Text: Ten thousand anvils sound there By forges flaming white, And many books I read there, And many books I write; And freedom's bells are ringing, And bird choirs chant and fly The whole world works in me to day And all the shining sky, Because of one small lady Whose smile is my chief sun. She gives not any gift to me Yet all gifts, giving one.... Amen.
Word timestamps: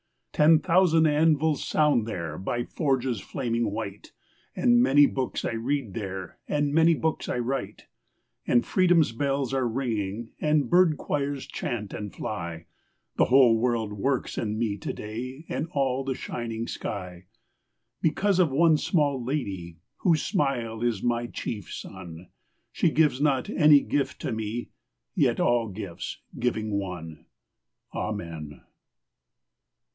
Ten 0.33 0.57
thousand 0.57 1.05
anvils 1.05 1.63
sound 1.63 2.07
there 2.07 2.35
By 2.39 2.63
forges 2.63 3.19
flaming 3.19 3.69
white, 3.69 4.11
And 4.55 4.81
many 4.81 5.05
books 5.05 5.45
I 5.45 5.51
read 5.51 5.93
there, 5.93 6.39
And 6.47 6.73
many 6.73 6.95
books 6.95 7.29
I 7.29 7.37
write; 7.37 7.85
And 8.47 8.65
freedom's 8.65 9.11
bells 9.11 9.53
are 9.53 9.67
ringing, 9.67 10.31
And 10.41 10.67
bird 10.67 10.97
choirs 10.97 11.45
chant 11.45 11.93
and 11.93 12.11
fly 12.11 12.65
The 13.17 13.25
whole 13.25 13.55
world 13.59 13.93
works 13.93 14.39
in 14.39 14.57
me 14.57 14.77
to 14.77 14.91
day 14.91 15.45
And 15.47 15.67
all 15.71 16.03
the 16.03 16.15
shining 16.15 16.65
sky, 16.67 17.25
Because 18.01 18.39
of 18.39 18.49
one 18.49 18.77
small 18.77 19.23
lady 19.23 19.77
Whose 19.97 20.23
smile 20.23 20.81
is 20.81 21.03
my 21.03 21.27
chief 21.27 21.71
sun. 21.71 22.29
She 22.71 22.89
gives 22.89 23.21
not 23.21 23.51
any 23.51 23.81
gift 23.81 24.19
to 24.21 24.31
me 24.31 24.71
Yet 25.13 25.39
all 25.39 25.67
gifts, 25.69 26.17
giving 26.39 26.79
one.... 26.79 27.27
Amen. 27.93 28.61